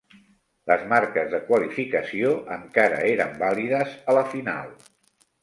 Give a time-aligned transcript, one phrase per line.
[0.69, 4.75] Les marques de qualificació encara eren vàlides a la final.